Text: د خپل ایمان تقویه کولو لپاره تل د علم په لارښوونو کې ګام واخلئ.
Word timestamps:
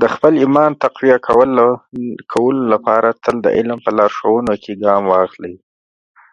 د 0.00 0.02
خپل 0.14 0.32
ایمان 0.42 0.70
تقویه 0.82 1.18
کولو 2.32 2.62
لپاره 2.72 3.08
تل 3.22 3.36
د 3.42 3.46
علم 3.56 3.78
په 3.84 3.90
لارښوونو 3.96 4.52
کې 4.62 4.72
ګام 4.84 5.02
واخلئ. 5.12 5.54